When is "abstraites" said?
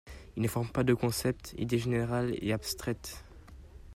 2.53-3.23